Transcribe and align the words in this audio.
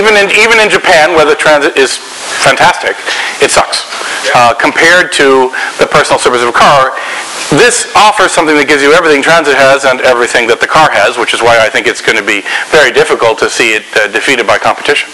even 0.00 0.16
in, 0.16 0.32
even 0.40 0.56
in 0.56 0.72
Japan, 0.72 1.12
where 1.12 1.28
the 1.28 1.36
transit 1.36 1.76
is 1.76 2.00
fantastic, 2.40 2.96
it 3.44 3.52
sucks. 3.52 3.84
Uh, 4.32 4.56
compared 4.56 5.12
to 5.12 5.52
the 5.76 5.84
personal 5.84 6.18
service 6.18 6.40
of 6.40 6.48
a 6.48 6.56
car, 6.56 6.96
this 7.52 7.90
offers 7.92 8.32
something 8.32 8.54
that 8.56 8.64
gives 8.64 8.80
you 8.80 8.94
everything 8.94 9.20
transit 9.20 9.58
has 9.58 9.84
and 9.84 10.00
everything 10.06 10.46
that 10.46 10.62
the 10.62 10.70
car 10.70 10.88
has, 10.88 11.18
which 11.18 11.34
is 11.34 11.42
why 11.42 11.58
I 11.58 11.68
think 11.68 11.84
it's 11.84 12.00
going 12.00 12.16
to 12.16 12.24
be 12.24 12.46
very 12.70 12.94
difficult 12.94 13.42
to 13.44 13.50
see 13.50 13.76
it 13.76 13.84
uh, 13.98 14.08
defeated 14.08 14.46
by 14.46 14.56
competition. 14.56 15.10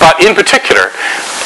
But 0.00 0.18
in 0.18 0.34
particular, 0.34 0.90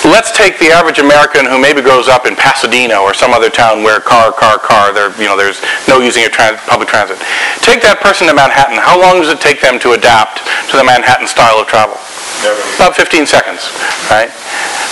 let's 0.06 0.32
take 0.32 0.56
the 0.56 0.72
average 0.72 1.02
American 1.02 1.44
who 1.44 1.58
maybe 1.60 1.82
grows 1.82 2.08
up 2.08 2.24
in 2.24 2.38
Pasadena 2.38 2.96
or 2.96 3.12
some 3.12 3.34
other 3.34 3.50
town 3.50 3.82
where 3.82 4.00
car, 4.00 4.32
car, 4.32 4.56
car, 4.56 4.94
there, 4.94 5.10
you 5.20 5.26
know, 5.26 5.36
there's 5.36 5.60
no 5.90 6.00
using 6.00 6.24
a 6.24 6.30
trans- 6.30 6.62
public 6.70 6.88
transit. 6.88 7.18
Take 7.60 7.82
that 7.82 8.00
person 8.00 8.30
to 8.30 8.34
Manhattan. 8.34 8.78
How 8.78 8.96
long 8.96 9.20
does 9.20 9.28
it 9.28 9.42
take 9.42 9.60
them 9.60 9.76
to 9.82 9.92
adapt 9.98 10.46
to 10.70 10.78
the 10.78 10.86
Manhattan 10.86 11.26
style 11.26 11.60
of 11.60 11.66
travel? 11.66 11.98
About 12.76 12.94
15 12.94 13.26
seconds, 13.26 13.70
right? 14.10 14.30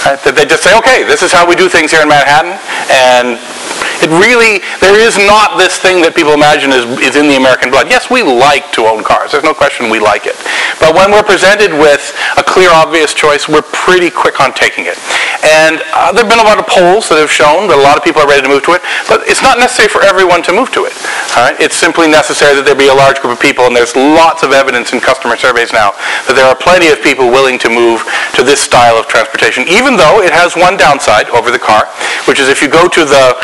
Uh, 0.03 0.19
right? 0.19 0.35
They 0.35 0.45
just 0.45 0.63
say, 0.63 0.77
okay, 0.79 1.05
this 1.05 1.23
is 1.23 1.31
how 1.31 1.47
we 1.47 1.55
do 1.55 1.69
things 1.69 1.91
here 1.91 2.03
in 2.03 2.09
Manhattan, 2.09 2.59
and 2.91 3.39
it 4.03 4.11
really, 4.13 4.61
there 4.83 4.99
is 4.99 5.17
not 5.17 5.57
this 5.57 5.79
thing 5.79 6.03
that 6.03 6.13
people 6.13 6.35
imagine 6.35 6.75
is, 6.75 6.85
is 7.01 7.15
in 7.17 7.31
the 7.31 7.37
American 7.39 7.71
blood. 7.71 7.89
Yes, 7.89 8.11
we 8.11 8.23
like 8.23 8.69
to 8.77 8.85
own 8.85 9.03
cars. 9.03 9.33
There's 9.33 9.47
no 9.47 9.55
question 9.55 9.89
we 9.89 10.01
like 10.01 10.27
it. 10.27 10.37
But 10.81 10.95
when 10.95 11.11
we're 11.11 11.25
presented 11.25 11.73
with 11.73 12.15
a 12.37 12.45
clear, 12.45 12.71
obvious 12.71 13.15
choice, 13.15 13.49
we're 13.49 13.65
pretty 13.73 14.11
quick 14.11 14.41
on 14.41 14.53
taking 14.53 14.87
it. 14.87 14.99
And 15.45 15.83
uh, 15.95 16.13
there 16.13 16.25
have 16.25 16.31
been 16.31 16.43
a 16.43 16.49
lot 16.49 16.59
of 16.59 16.67
polls 16.67 17.09
that 17.09 17.19
have 17.19 17.31
shown 17.31 17.69
that 17.69 17.79
a 17.79 17.85
lot 17.85 17.97
of 17.97 18.05
people 18.05 18.21
are 18.23 18.29
ready 18.29 18.43
to 18.43 18.51
move 18.51 18.65
to 18.67 18.75
it, 18.75 18.83
but 19.09 19.25
it's 19.25 19.43
not 19.43 19.59
necessary 19.59 19.89
for 19.89 20.03
everyone 20.03 20.43
to 20.45 20.53
move 20.53 20.71
to 20.75 20.85
it. 20.85 20.95
All 21.37 21.47
right? 21.47 21.57
It's 21.61 21.77
simply 21.77 22.09
necessary 22.09 22.55
that 22.55 22.65
there 22.65 22.75
be 22.75 22.89
a 22.89 22.95
large 22.95 23.21
group 23.21 23.33
of 23.33 23.41
people, 23.41 23.65
and 23.65 23.75
there's 23.75 23.95
lots 23.95 24.43
of 24.43 24.53
evidence 24.53 24.93
in 24.93 25.01
customer 25.01 25.37
surveys 25.37 25.73
now 25.73 25.95
that 26.27 26.35
there 26.35 26.47
are 26.47 26.57
plenty 26.57 26.89
of 26.89 27.01
people 27.01 27.31
willing 27.31 27.59
to 27.63 27.71
move 27.71 28.03
to 28.35 28.43
this 28.43 28.61
style 28.61 28.99
of 28.99 29.07
transportation, 29.07 29.65
even 29.69 29.97
though 29.97 30.21
it 30.21 30.33
has 30.33 30.57
one 30.57 30.77
downside 30.77 31.31
over 31.31 31.51
the 31.51 31.61
car, 31.61 31.87
which 32.27 32.41
is 32.41 32.49
if 32.49 32.61
you 32.61 32.69
go 32.69 32.89
to 32.89 33.05
the 33.05 33.37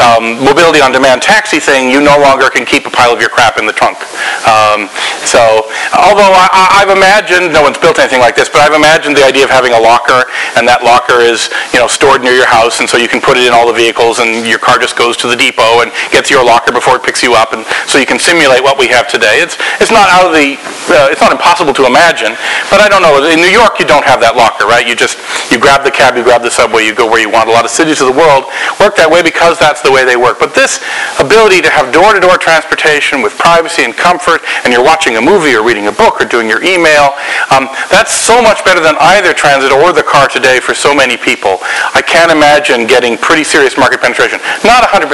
um, 0.00 0.38
mobility 0.42 0.80
on 0.80 0.92
demand 0.92 1.22
taxi 1.22 1.60
thing, 1.60 1.90
you 1.90 2.00
no 2.00 2.18
longer 2.18 2.50
can 2.50 2.64
keep 2.64 2.86
a 2.86 2.90
pile 2.90 3.12
of 3.12 3.20
your 3.20 3.30
crap 3.30 3.58
in 3.58 3.66
the 3.66 3.72
trunk. 3.72 3.98
Um, 4.46 4.88
so, 5.24 5.66
although 5.96 6.30
I, 6.30 6.84
have 6.86 6.92
imagined, 6.92 7.52
no 7.52 7.62
one's 7.62 7.78
built 7.78 7.98
anything 7.98 8.20
like 8.20 8.36
this, 8.36 8.48
but 8.48 8.62
I've 8.62 8.76
imagined 8.76 9.16
the 9.16 9.24
idea 9.24 9.44
of 9.44 9.50
having 9.50 9.72
a 9.72 9.80
locker, 9.80 10.28
and 10.54 10.66
that 10.68 10.84
locker 10.84 11.18
is, 11.24 11.50
you 11.72 11.80
know, 11.80 11.88
stored 11.90 12.22
near 12.22 12.34
your 12.34 12.46
house, 12.46 12.78
and 12.80 12.86
so 12.88 12.96
you 12.96 13.08
can 13.08 13.18
put 13.18 13.36
it 13.36 13.46
in 13.46 13.52
all 13.52 13.66
the 13.66 13.74
vehicles, 13.74 14.20
and 14.20 14.46
your 14.46 14.60
car 14.60 14.78
just 14.78 14.94
goes 14.94 15.16
to 15.18 15.26
the 15.26 15.36
depot 15.36 15.82
and 15.82 15.90
gets 16.12 16.30
your 16.30 16.44
locker 16.44 16.70
before 16.70 16.96
it 16.96 17.02
picks 17.02 17.22
you 17.22 17.34
up, 17.34 17.52
and 17.52 17.66
so 17.90 17.98
you 17.98 18.06
can 18.06 18.18
simulate 18.18 18.62
what 18.62 18.78
we 18.78 18.86
have 18.86 19.08
today. 19.08 19.40
It's 19.42 19.58
it's 19.80 19.90
not 19.90 20.10
out 20.10 20.26
of 20.28 20.32
the, 20.32 20.58
uh, 20.90 21.10
it's 21.10 21.20
not 21.20 21.32
impossible 21.32 21.74
to 21.74 21.86
imagine, 21.86 22.38
but 22.70 22.78
I 22.78 22.88
don't 22.88 23.02
know. 23.02 23.18
In 23.26 23.40
New 23.40 23.50
York, 23.50 23.78
you 23.78 23.86
don't 23.86 24.04
have 24.04 24.20
that 24.20 24.36
locker, 24.36 24.66
right? 24.66 24.86
You 24.86 24.94
just 24.94 25.18
you 25.50 25.58
grab 25.58 25.82
the 25.82 25.90
cab, 25.90 26.16
you 26.16 26.22
grab 26.22 26.42
the 26.42 26.50
subway, 26.50 26.86
you 26.86 26.94
go 26.94 27.06
where 27.06 27.20
you 27.20 27.30
want. 27.30 27.48
A 27.48 27.54
lot 27.54 27.64
of 27.64 27.70
cities 27.70 28.00
of 28.02 28.06
the 28.10 28.16
world 28.16 28.46
work 28.78 28.94
that 28.98 29.08
way 29.10 29.22
because 29.22 29.58
that's 29.58 29.85
the 29.86 29.92
way 29.94 30.04
they 30.04 30.18
work. 30.18 30.42
But 30.42 30.50
this 30.50 30.82
ability 31.22 31.62
to 31.62 31.70
have 31.70 31.94
door-to-door 31.94 32.42
transportation 32.42 33.22
with 33.22 33.38
privacy 33.38 33.86
and 33.86 33.94
comfort, 33.94 34.42
and 34.66 34.74
you're 34.74 34.82
watching 34.82 35.16
a 35.16 35.22
movie 35.22 35.54
or 35.54 35.62
reading 35.62 35.86
a 35.86 35.94
book 35.94 36.20
or 36.20 36.26
doing 36.26 36.50
your 36.50 36.62
email, 36.66 37.14
um, 37.54 37.70
that's 37.86 38.10
so 38.10 38.42
much 38.42 38.66
better 38.66 38.82
than 38.82 38.98
either 39.14 39.32
transit 39.32 39.70
or 39.70 39.94
the 39.94 40.02
car 40.02 40.26
today 40.26 40.58
for 40.58 40.74
so 40.74 40.90
many 40.90 41.16
people. 41.16 41.62
I 41.94 42.02
can't 42.02 42.34
imagine 42.34 42.90
getting 42.90 43.16
pretty 43.16 43.46
serious 43.46 43.78
market 43.78 44.02
penetration. 44.02 44.42
Not 44.66 44.82
100%. 44.82 45.06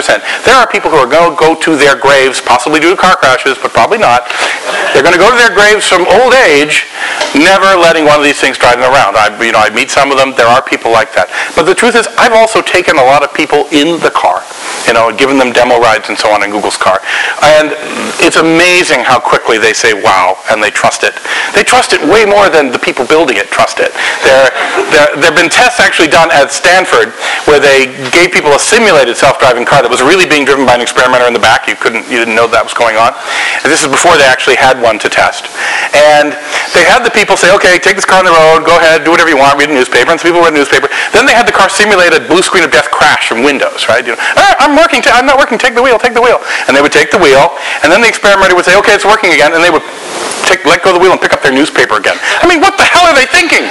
There 0.49 0.57
are 0.57 0.67
people 0.67 0.91
who 0.91 0.97
are 0.97 1.11
going 1.11 1.37
to 1.37 1.39
go 1.39 1.55
to 1.55 1.77
their 1.77 1.95
graves, 1.95 2.41
possibly 2.41 2.81
due 2.81 2.97
to 2.97 2.97
car 2.97 3.17
crashes, 3.17 3.59
but 3.61 3.77
probably 3.77 3.99
not. 3.99 4.25
They're 4.97 5.05
going 5.05 5.15
to 5.15 5.21
go 5.21 5.29
to 5.29 5.37
their 5.37 5.53
graves 5.53 5.85
from 5.85 6.09
old 6.09 6.33
age, 6.33 6.89
never 7.37 7.77
letting 7.77 8.09
one 8.09 8.17
of 8.17 8.25
these 8.25 8.41
things 8.41 8.57
drive 8.57 8.81
them 8.81 8.89
around. 8.89 9.17
I, 9.21 9.29
you 9.45 9.53
know, 9.53 9.61
I 9.61 9.69
meet 9.69 9.91
some 9.91 10.11
of 10.11 10.17
them. 10.17 10.33
There 10.37 10.49
are 10.49 10.63
people 10.63 10.91
like 10.91 11.13
that. 11.13 11.29
But 11.55 11.65
the 11.65 11.75
truth 11.75 11.95
is, 11.95 12.09
I've 12.17 12.33
also 12.33 12.63
taken 12.63 12.97
a 12.97 13.05
lot 13.05 13.23
of 13.23 13.33
people 13.35 13.69
in 13.73 14.01
the 14.01 14.11
car 14.11 14.42
you 14.87 14.93
know, 14.93 15.15
giving 15.15 15.39
them 15.39 15.53
demo 15.53 15.79
rides 15.79 16.09
and 16.09 16.19
so 16.19 16.31
on 16.31 16.43
in 16.43 16.51
Google's 16.51 16.77
car. 16.77 17.01
And 17.43 17.75
it's 18.19 18.37
amazing 18.37 19.01
how 19.01 19.21
quickly 19.21 19.59
they 19.59 19.73
say 19.73 19.95
wow 19.95 20.39
and 20.51 20.63
they 20.63 20.71
trust 20.71 21.05
it. 21.05 21.15
They 21.55 21.63
trust 21.63 21.93
it 21.93 22.01
way 22.03 22.25
more 22.25 22.49
than 22.49 22.71
the 22.71 22.79
people 22.79 23.07
building 23.07 23.37
it 23.37 23.49
trust 23.53 23.79
it. 23.79 23.93
There, 24.25 24.49
there, 24.91 25.09
there 25.21 25.31
have 25.31 25.39
been 25.39 25.53
tests 25.53 25.79
actually 25.79 26.09
done 26.09 26.31
at 26.33 26.51
Stanford 26.51 27.13
where 27.45 27.61
they 27.61 27.93
gave 28.11 28.33
people 28.33 28.53
a 28.53 28.59
simulated 28.59 29.17
self-driving 29.17 29.69
car 29.69 29.85
that 29.85 29.91
was 29.93 30.01
really 30.01 30.25
being 30.25 30.45
driven 30.49 30.65
by 30.65 30.75
an 30.75 30.83
experimenter 30.83 31.29
in 31.29 31.35
the 31.37 31.43
back. 31.43 31.69
You 31.69 31.77
couldn't, 31.77 32.09
you 32.09 32.19
didn't 32.19 32.35
know 32.35 32.49
that 32.49 32.65
was 32.65 32.75
going 32.75 32.97
on. 32.97 33.13
And 33.63 33.69
this 33.69 33.85
is 33.85 33.89
before 33.91 34.17
they 34.17 34.27
actually 34.27 34.57
had 34.57 34.81
one 34.81 34.99
to 35.05 35.09
test. 35.13 35.47
And 35.93 36.33
they 36.73 36.83
had 36.89 37.05
the 37.05 37.13
people 37.13 37.37
say, 37.37 37.53
okay, 37.55 37.77
take 37.77 37.95
this 37.95 38.09
car 38.09 38.25
on 38.25 38.27
the 38.27 38.35
road, 38.35 38.65
go 38.65 38.79
ahead, 38.81 39.05
do 39.05 39.13
whatever 39.13 39.29
you 39.29 39.39
want, 39.39 39.61
read 39.61 39.69
a 39.69 39.77
newspaper. 39.77 40.11
And 40.11 40.19
some 40.19 40.33
people 40.33 40.41
read 40.41 40.57
a 40.57 40.59
newspaper. 40.59 40.89
Then 41.13 41.29
they 41.29 41.37
had 41.37 41.45
the 41.45 41.55
car 41.55 41.69
simulate 41.69 42.17
a 42.17 42.21
blue 42.25 42.41
screen 42.41 42.65
of 42.65 42.73
death 42.73 42.89
crash 42.89 43.29
from 43.29 43.45
Windows, 43.45 43.87
right? 43.87 44.03
You 44.03 44.17
know, 44.17 44.23
ah, 44.41 44.57
I'm 44.65 44.72
working, 44.77 45.03
t- 45.03 45.11
I'm 45.13 45.27
not 45.27 45.39
working, 45.39 45.59
take 45.59 45.75
the 45.75 45.83
wheel, 45.83 45.99
take 45.99 46.15
the 46.15 46.23
wheel. 46.23 46.41
And 46.69 46.77
they 46.77 46.83
would 46.83 46.93
take 46.93 47.11
the 47.11 47.19
wheel, 47.19 47.53
and 47.83 47.91
then 47.93 48.01
the 48.01 48.09
experimenter 48.09 48.55
would 48.55 48.65
say, 48.65 48.77
okay, 48.79 48.95
it's 48.95 49.05
working 49.05 49.33
again, 49.33 49.53
and 49.55 49.63
they 49.63 49.71
would 49.71 49.85
take, 50.47 50.65
let 50.65 50.83
go 50.83 50.91
of 50.91 50.97
the 50.97 51.03
wheel 51.03 51.13
and 51.13 51.21
pick 51.21 51.33
up 51.33 51.43
their 51.43 51.53
newspaper 51.53 51.97
again. 51.97 52.17
I 52.43 52.47
mean, 52.49 52.61
what 52.61 52.77
the 52.77 52.85
hell 52.85 53.07
are 53.07 53.15
they 53.17 53.27
thinking? 53.27 53.65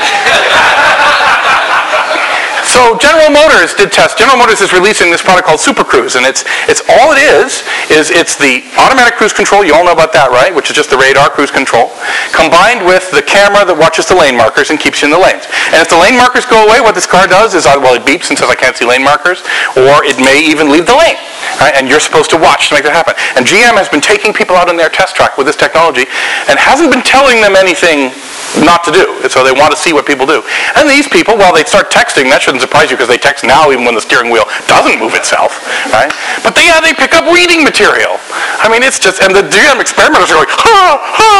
So 2.71 2.95
General 2.95 3.27
Motors 3.35 3.75
did 3.75 3.91
test. 3.91 4.17
General 4.17 4.39
Motors 4.39 4.63
is 4.63 4.71
releasing 4.71 5.11
this 5.11 5.21
product 5.21 5.43
called 5.43 5.59
Super 5.59 5.83
Cruise, 5.83 6.15
and 6.15 6.23
it's 6.23 6.47
it's 6.71 6.79
all 6.87 7.11
it 7.11 7.19
is 7.19 7.67
is 7.91 8.07
it's 8.07 8.39
the 8.39 8.63
automatic 8.79 9.19
cruise 9.19 9.35
control. 9.35 9.59
You 9.67 9.75
all 9.75 9.83
know 9.83 9.91
about 9.91 10.15
that, 10.15 10.31
right? 10.31 10.55
Which 10.55 10.71
is 10.71 10.79
just 10.79 10.87
the 10.87 10.95
radar 10.95 11.27
cruise 11.27 11.51
control, 11.51 11.91
combined 12.31 12.87
with 12.87 13.11
the 13.11 13.19
camera 13.27 13.67
that 13.67 13.75
watches 13.75 14.07
the 14.07 14.15
lane 14.15 14.39
markers 14.39 14.71
and 14.71 14.79
keeps 14.79 15.03
you 15.03 15.11
in 15.11 15.11
the 15.11 15.19
lanes. 15.19 15.51
And 15.75 15.83
if 15.83 15.91
the 15.91 15.99
lane 15.99 16.15
markers 16.15 16.47
go 16.47 16.63
away, 16.63 16.79
what 16.79 16.95
this 16.95 17.03
car 17.03 17.27
does 17.27 17.59
is 17.59 17.67
uh, 17.67 17.75
well, 17.75 17.99
it 17.99 18.07
beeps 18.07 18.31
and 18.31 18.39
says 18.39 18.47
I 18.47 18.55
can't 18.55 18.79
see 18.79 18.87
lane 18.87 19.03
markers, 19.03 19.43
or 19.75 20.07
it 20.07 20.15
may 20.23 20.39
even 20.39 20.71
leave 20.71 20.87
the 20.87 20.95
lane. 20.95 21.19
Right? 21.59 21.75
And 21.75 21.91
you're 21.91 21.99
supposed 21.99 22.31
to 22.31 22.39
watch 22.39 22.71
to 22.71 22.79
make 22.79 22.87
that 22.87 22.95
happen. 22.95 23.19
And 23.35 23.43
GM 23.43 23.75
has 23.75 23.91
been 23.91 23.99
taking 23.99 24.31
people 24.31 24.55
out 24.55 24.71
on 24.71 24.79
their 24.79 24.87
test 24.87 25.19
track 25.19 25.35
with 25.35 25.43
this 25.43 25.59
technology, 25.59 26.07
and 26.47 26.55
hasn't 26.55 26.87
been 26.87 27.03
telling 27.03 27.43
them 27.43 27.59
anything 27.59 28.15
not 28.59 28.83
to 28.83 28.91
do. 28.91 29.05
So 29.29 29.43
they 29.43 29.55
want 29.55 29.71
to 29.71 29.79
see 29.79 29.93
what 29.93 30.05
people 30.05 30.25
do. 30.25 30.43
And 30.75 30.89
these 30.89 31.07
people, 31.07 31.37
while 31.37 31.53
they 31.53 31.63
start 31.63 31.91
texting, 31.91 32.27
that 32.29 32.43
shouldn't 32.43 32.61
surprise 32.61 32.91
you 32.91 32.97
because 32.97 33.07
they 33.07 33.21
text 33.21 33.47
now 33.47 33.71
even 33.71 33.85
when 33.87 33.95
the 33.95 34.03
steering 34.03 34.29
wheel 34.29 34.45
doesn't 34.67 34.99
move 34.99 35.15
itself, 35.15 35.63
right? 35.95 36.11
But 36.43 36.55
they, 36.55 36.67
yeah, 36.67 36.83
they 36.83 36.93
pick 36.93 37.15
up 37.15 37.23
reading 37.31 37.63
material. 37.63 38.19
I 38.59 38.67
mean, 38.67 38.83
it's 38.83 38.99
just, 38.99 39.21
and 39.23 39.31
the 39.31 39.47
GM 39.47 39.79
experimenters 39.79 40.29
are 40.31 40.43
going, 40.43 40.51
ha, 40.51 40.99
ha. 40.99 41.31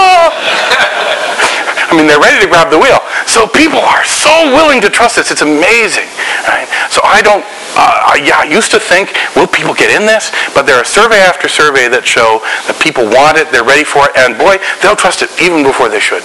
I 1.92 1.98
mean, 1.98 2.08
they're 2.08 2.24
ready 2.24 2.40
to 2.40 2.48
grab 2.48 2.72
the 2.72 2.80
wheel. 2.80 3.04
So 3.28 3.44
people 3.44 3.84
are 3.84 4.08
so 4.08 4.32
willing 4.56 4.80
to 4.80 4.90
trust 4.90 5.20
this. 5.20 5.30
It's 5.30 5.44
amazing, 5.44 6.08
right? 6.48 6.68
So 6.88 7.04
I 7.04 7.20
don't, 7.20 7.44
uh, 7.76 8.16
yeah, 8.24 8.40
I 8.40 8.48
used 8.48 8.72
to 8.72 8.80
think, 8.80 9.12
will 9.36 9.48
people 9.48 9.74
get 9.76 9.92
in 9.92 10.08
this? 10.08 10.32
But 10.56 10.64
there 10.64 10.80
are 10.80 10.88
survey 10.88 11.20
after 11.20 11.52
survey 11.52 11.92
that 11.92 12.08
show 12.08 12.40
that 12.68 12.80
people 12.80 13.04
want 13.04 13.36
it, 13.36 13.52
they're 13.52 13.68
ready 13.68 13.84
for 13.84 14.08
it, 14.08 14.16
and 14.16 14.40
boy, 14.40 14.60
they'll 14.80 14.96
trust 14.96 15.20
it 15.20 15.32
even 15.44 15.64
before 15.64 15.92
they 15.92 16.00
should. 16.00 16.24